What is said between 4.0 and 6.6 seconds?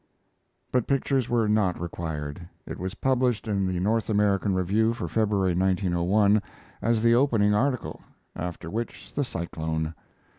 American Review for February, 1901,